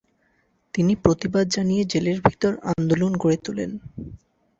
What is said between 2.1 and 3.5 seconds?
ভিতর আন্দোলন গড়ে